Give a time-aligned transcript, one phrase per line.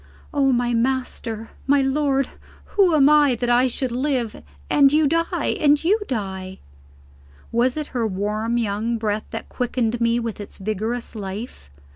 [0.33, 2.27] "Oh, my master, my lord,
[2.73, 5.55] who am I that I should live and you die!
[5.59, 6.57] and you die!"
[7.51, 11.69] Was it her warm young breath that quickened me with its vigorous life?